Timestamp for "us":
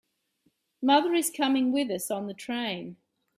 1.91-2.09